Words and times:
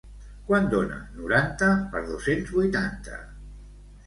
Quant 0.45 0.63
dona 0.71 0.97
noranta 1.17 1.69
per 1.93 2.01
dos-cents 2.09 2.51
vuitanta? 2.57 3.21